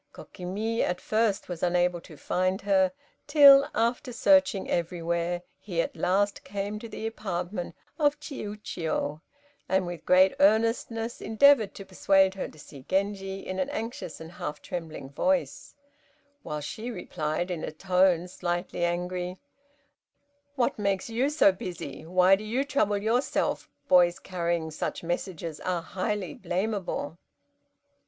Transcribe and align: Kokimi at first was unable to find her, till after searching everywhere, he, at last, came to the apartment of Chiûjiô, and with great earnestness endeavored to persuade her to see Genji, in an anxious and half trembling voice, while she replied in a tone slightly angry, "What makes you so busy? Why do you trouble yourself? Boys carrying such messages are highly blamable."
Kokimi 0.13 0.81
at 0.81 0.99
first 0.99 1.47
was 1.47 1.61
unable 1.61 2.01
to 2.01 2.17
find 2.17 2.59
her, 2.63 2.91
till 3.27 3.67
after 3.75 4.11
searching 4.11 4.67
everywhere, 4.67 5.43
he, 5.59 5.79
at 5.79 5.95
last, 5.95 6.43
came 6.43 6.79
to 6.79 6.89
the 6.89 7.05
apartment 7.05 7.75
of 7.99 8.19
Chiûjiô, 8.19 9.21
and 9.69 9.85
with 9.85 10.03
great 10.03 10.33
earnestness 10.39 11.21
endeavored 11.21 11.75
to 11.75 11.85
persuade 11.85 12.33
her 12.33 12.47
to 12.47 12.57
see 12.57 12.81
Genji, 12.81 13.41
in 13.45 13.59
an 13.59 13.69
anxious 13.69 14.19
and 14.19 14.31
half 14.31 14.59
trembling 14.59 15.11
voice, 15.11 15.75
while 16.41 16.61
she 16.61 16.89
replied 16.89 17.51
in 17.51 17.63
a 17.63 17.71
tone 17.71 18.27
slightly 18.27 18.83
angry, 18.83 19.37
"What 20.55 20.79
makes 20.79 21.11
you 21.11 21.29
so 21.29 21.51
busy? 21.51 22.07
Why 22.07 22.35
do 22.35 22.43
you 22.43 22.63
trouble 22.63 22.97
yourself? 22.97 23.69
Boys 23.87 24.17
carrying 24.17 24.71
such 24.71 25.03
messages 25.03 25.59
are 25.59 25.83
highly 25.83 26.33
blamable." 26.33 27.19